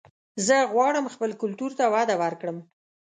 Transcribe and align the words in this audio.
زه 0.47 0.55
غواړم 0.73 1.05
خپل 1.13 1.31
کلتور 1.41 1.71
ته 1.79 1.85
وده 1.93 2.15
ورکړم 2.23 2.57